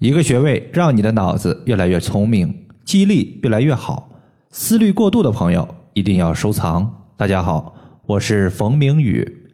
[0.00, 4.08] 一个穴位让你的脑子越来越聪明，记忆力越来越好。
[4.48, 6.90] 思虑过度的朋友一定要收藏。
[7.18, 7.74] 大家好，
[8.06, 9.50] 我是冯明宇。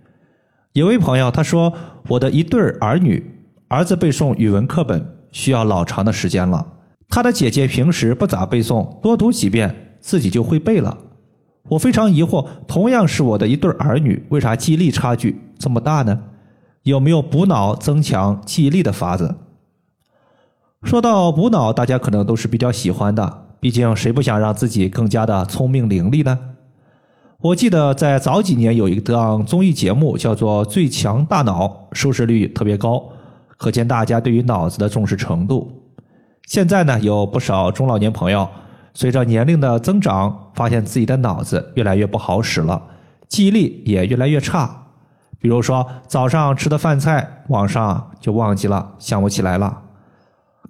[0.74, 1.72] 有位朋友他说，
[2.06, 3.29] 我的一对儿女，
[3.67, 6.65] 儿子背诵语文课本需要老长的时间了，
[7.08, 10.97] 他的姐姐平时不咋背诵，多读几遍自己就会背了。
[11.71, 16.16] 我非常疑惑，同样是我的一对儿女，为啥记忆力差距这么大呢？
[16.84, 19.34] 有没有补脑增强记忆力的法子？
[20.87, 26.39] 说到补脑，大家可能都是比较喜欢的，毕竟谁不想让自己更加的聪明伶俐呢？
[27.41, 33.03] 我记得在早几年有一档综艺节目叫做《最强大脑》，收视率特别高，
[33.59, 35.69] 可见大家对于脑子的重视程度。
[36.45, 38.49] 现在呢，有不少中老年朋友
[38.95, 42.80] 随着年龄的增长，发现自己的脑子越来越不好使了，
[43.27, 44.85] 记忆力也越来越差。
[45.41, 49.83] 比如说早上吃的饭菜，晚上就忘记了，想不起来了。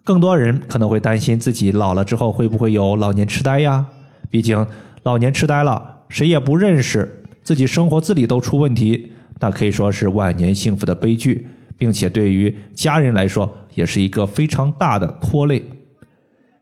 [0.06, 3.84] 更多人可能会担心自己老了之后会不会有老年痴呆呀？
[4.30, 4.64] 毕竟
[5.02, 15.60] 老年痴呆了，谁也不认识，自己生活自理都出问题，那可以说是晚年幸福的悲剧，并且对于家人来说也是一个非常大的拖累。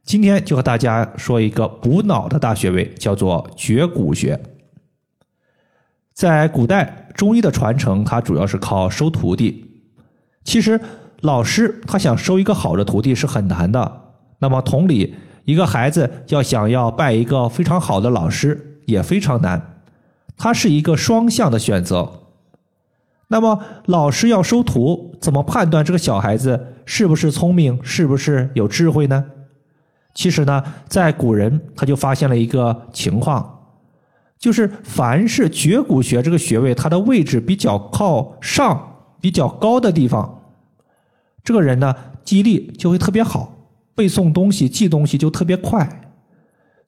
[0.05, 4.41] 今天就和大家说一个补脑的大穴位，叫做绝骨穴。
[6.15, 9.83] 在古代中医的传承，它主要是靠收徒弟。
[10.45, 10.81] 其实。
[11.25, 14.03] 老师他想收一个好的徒弟是很难的，
[14.41, 15.15] 那么同理，
[15.47, 19.81] 一个孩子要想要拜一个非常好的老师也非常难，
[20.37, 22.13] 它是一个双向的选择。
[23.29, 29.25] 那么老师要收徒，怎么判断这个小孩子是不是聪明，是不是有智慧呢？
[30.13, 33.61] 其实呢，在古人他就发现了一个情况，
[34.39, 40.43] 就是凡是绝骨穴这个穴位，它的位置比较靠上、比较高的地方。
[41.45, 46.01] 这个人呢，记忆力就会特别好，背诵东西、记东西就特别快。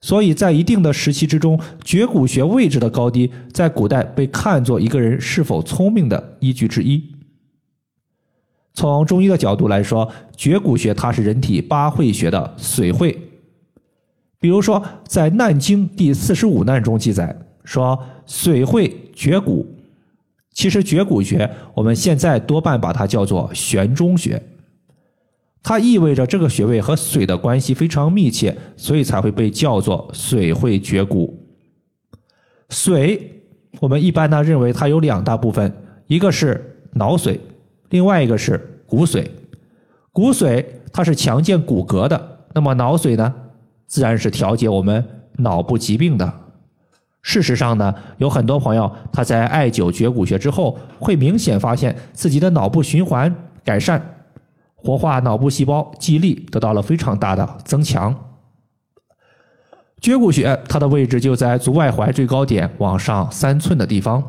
[0.01, 7.03] 所以在一定的时期之中，绝骨穴位置的高低，在古代被看作一个人是否聪明的依据之一。
[8.73, 13.15] 从中医的角度来说，绝骨穴它是人体八会穴的髓会。
[14.39, 19.65] 比如说，在《难经》第四十五难中记载说：“髓会绝骨。”
[20.57, 24.41] 其实绝骨穴，我们现在多半把它叫做悬中穴，
[25.61, 31.47] 它意味着这个穴位和水的关系非常密切，所以才会被叫做水会绝骨。
[32.69, 33.43] 水，
[33.79, 35.71] 我们一般呢认为它有两大部分，
[36.07, 37.37] 一个是脑髓，
[37.89, 39.27] 另外一个是骨髓。
[40.11, 43.31] 骨髓它是强健骨骼的，那么脑髓呢，
[43.85, 46.33] 自然是调节我们脑部疾病的。
[47.27, 54.01] 事实上呢，有很多朋友他在艾灸绝骨穴之后，会明显发现自己的脑部循环改善，
[54.75, 58.15] 活化脑部细胞，记忆力得到了非常大的增强。
[59.99, 64.23] 绝骨穴它的位置就在足外踝最高点往上三寸的地方。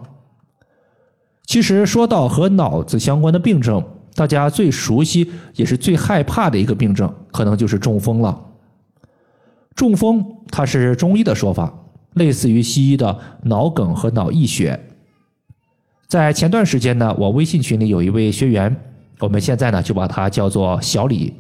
[1.47, 3.81] 其实说到和脑子相关的病症，
[4.17, 8.37] 大家最熟悉也是最害怕的一个病症，可能就是中风了。
[9.77, 11.73] 中风它是中医的说法。
[12.19, 14.79] 类似于西医的脑梗和脑溢血，
[16.07, 18.77] 在前段时间呢，我微信群里有一位学员，
[19.21, 21.35] 我们现在呢就把他叫做小李。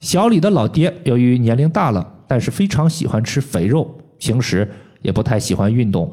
[0.00, 4.68] 小李的老爹由于年龄大了，但是非常喜欢吃肥肉，平时
[5.02, 6.12] 也不太喜欢运动。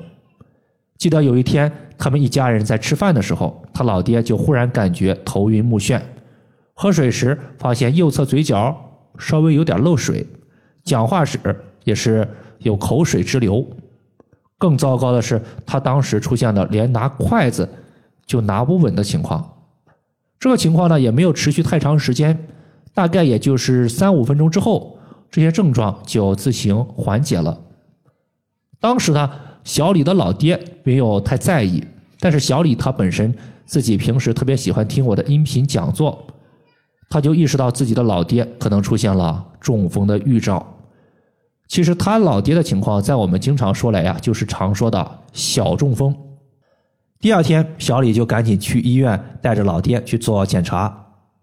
[0.98, 6.02] 记得有一天，他们一家人在吃饭的时候，他老爹就忽然感觉头晕目眩，
[6.74, 8.76] 喝水时发现右侧嘴角
[9.18, 10.28] 稍微有点漏水，
[10.84, 11.40] 讲话时
[11.84, 12.28] 也是。
[12.60, 13.66] 有口水直流，
[14.58, 17.68] 更糟糕的是，他当时出现了连拿筷子
[18.26, 19.54] 就拿不稳的情况。
[20.40, 22.48] 这个情况呢，也没有持续太长时间，
[22.94, 25.00] 大概也就是三五分钟之后，
[25.32, 27.60] 这些症状就自行缓解了。
[28.80, 29.30] 当时呢，
[29.64, 31.84] 小李的老爹没有太在意，
[32.20, 33.34] 但是小李他本身
[33.66, 36.24] 自己平时特别喜欢听我的音频讲座，
[37.10, 40.77] 他就意识到自己的老爹可能出现了中风的预兆。
[41.68, 46.16] 其实他老爹的情况，在我们经常说来呀，就是常说的小中风。
[47.20, 50.96] 第二天，小李就赶紧去医院，带着老爹去做检查，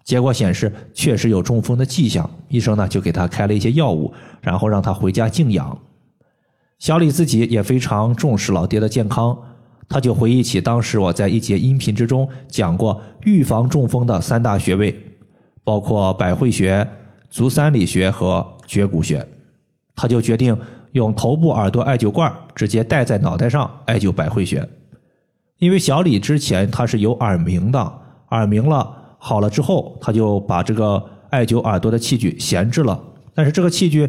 [0.02, 2.28] 结果显示确实有中风的迹象。
[2.48, 5.76] 医生呢就给他开了一些药物，然后让他回家静养。
[6.78, 9.36] 小李自己也非常重视老爹的健康，
[9.88, 14.96] 他就回忆起当时我在一节音频之中讲过预防中风的三大穴位，
[15.62, 16.86] 包括百会穴、
[17.28, 19.26] 足三里穴和绝骨穴。
[19.96, 20.56] 他就决定
[20.92, 24.68] 用头部耳朵艾灸罐直接戴在脑袋上艾灸百会穴，
[25.58, 27.92] 因为小李之前他是有耳鸣的，
[28.30, 33.00] 耳鸣了好了之后，他就把这个艾灸耳朵的器具闲置了，
[33.34, 34.08] 但是这个器具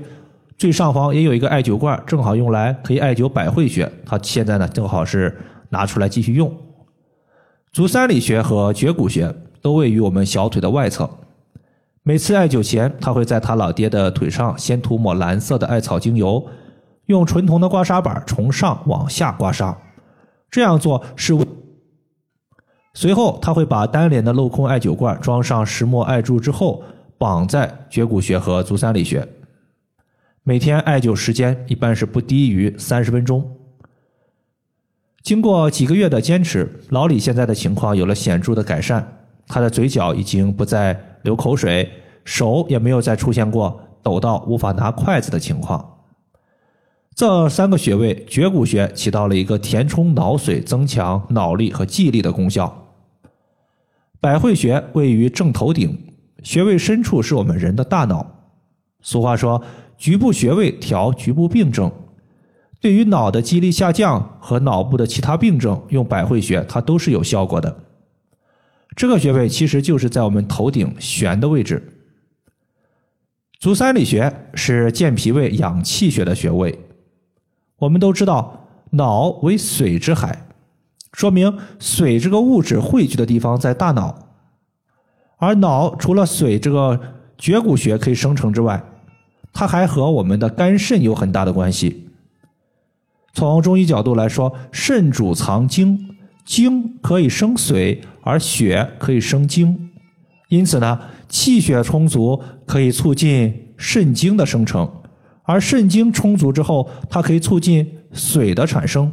[0.58, 3.92] 最上方也有一个艾灸罐，正好用来可以艾灸百会穴。
[4.06, 5.36] 它现在呢正好是
[5.70, 6.56] 拿出来继续用。
[7.72, 11.10] 足三里穴和绝骨穴都位于我们小腿的外侧。
[12.08, 16.46] 每次艾灸前，他会在他老爹的腿上先涂抹蓝色的艾草精油，
[17.08, 19.76] 用纯铜的刮痧板从上往下刮痧。
[20.52, 21.44] 这样做是为。
[22.94, 26.84] 随后，他会把单脸的镂空艾灸罐装上石墨艾柱之后，
[27.18, 29.28] 绑在绝骨穴和足三里穴。
[30.44, 33.58] 每天艾灸时间一般是不低于三十分钟。
[35.24, 41.92] 经过几个月的坚持，老李现在的情况有了显著的改善，他的嘴角已经不再流口水，
[42.24, 45.98] 手也没有再出现过抖到无法拿筷子的情况。
[47.14, 52.88] 这三个穴位，绝骨穴起到了一个填充脑髓、增强脑力和记忆力的功效。
[54.20, 55.98] 百会穴位于正头顶，
[56.44, 58.26] 穴位深处是我们人的大脑。
[59.02, 59.62] 俗话说，
[59.98, 61.92] 局部穴位调局部病症。
[62.82, 67.85] 对于脑的记忆力下降和脑部的其他病症，用百会穴它都是有效果的。
[68.96, 71.92] 这个穴位其实就是在我们头顶悬的位置。
[73.60, 76.80] 足三里穴是健脾胃、养气血的穴位。
[77.78, 80.48] 我们都知道，脑为水之海。
[81.12, 84.30] 说明水这个物质汇聚的地方在大脑，
[85.38, 87.00] 而脑除了水这个
[87.38, 88.84] 绝骨穴可以生成之外，
[89.52, 92.10] 它还和我们的肝肾有很大的关系。
[93.34, 96.15] 从中医角度来说，肾主藏精，
[96.46, 99.90] 精可以生水，而血可以生精，
[100.50, 104.90] 因此呢，气血充足可以促进肾精的生成，
[105.44, 109.12] 而肾精充足之后，它可以促进水的产生。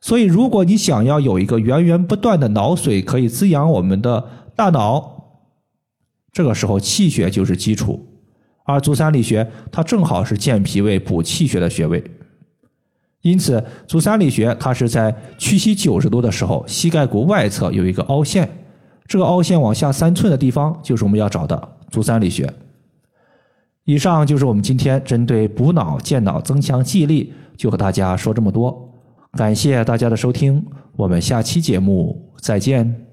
[0.00, 5.40] 所以，如果你想要有一个源源不断的脑水可以滋养我们的大脑，
[6.30, 8.06] 这个时候气血就是基础。
[8.66, 12.04] 而足三里穴它正好是健脾胃、补气血的穴位，
[13.24, 18.46] 因此足三里穴它是在屈膝九十度的时候，膝盖骨外侧有一个凹陷，
[19.06, 22.46] 这个凹陷往下三寸的地方就是我们要找的足三里穴。
[23.84, 28.92] 以上就是我们今天针对补脑、健脑、增强记忆力，就和大家说这么多。
[29.32, 30.62] 感谢大家的收听，
[30.94, 33.03] 我们下期节目再见。